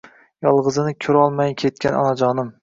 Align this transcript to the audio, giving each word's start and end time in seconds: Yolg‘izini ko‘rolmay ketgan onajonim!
Yolg‘izini 0.45 0.93
ko‘rolmay 1.07 1.53
ketgan 1.65 2.01
onajonim! 2.01 2.51